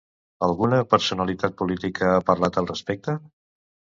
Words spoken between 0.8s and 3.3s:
personalitat política ha parlat al respecte?